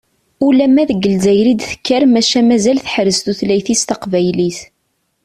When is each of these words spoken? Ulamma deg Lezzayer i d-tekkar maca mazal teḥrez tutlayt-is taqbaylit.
Ulamma 0.45 0.83
deg 0.89 1.03
Lezzayer 1.11 1.47
i 1.47 1.53
d-tekkar 1.55 2.03
maca 2.13 2.41
mazal 2.49 2.77
teḥrez 2.79 3.17
tutlayt-is 3.21 3.81
taqbaylit. 3.89 4.59